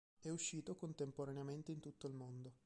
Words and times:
È 0.19 0.29
uscito 0.29 0.73
contemporaneamente 0.73 1.71
in 1.71 1.79
tutto 1.79 2.07
il 2.07 2.13
mondo. 2.13 2.53